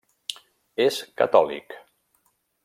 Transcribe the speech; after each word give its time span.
És 0.85 0.97
catòlic. 1.23 1.77